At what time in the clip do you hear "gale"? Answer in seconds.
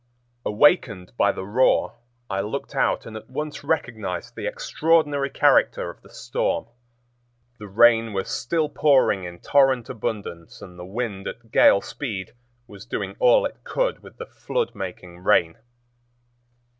11.51-11.81